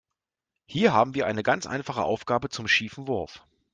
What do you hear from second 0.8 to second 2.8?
haben wir eine ganz einfache Aufgabe zum